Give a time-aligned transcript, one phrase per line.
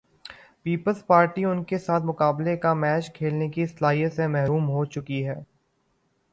[0.63, 5.23] Peoples Party ان کے ساتھ مقابلے کا میچ کھیلنے کی صلاحیت سے محروم ہو چکی۔